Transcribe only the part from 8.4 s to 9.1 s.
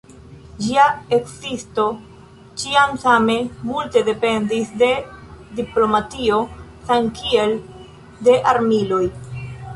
armiloj.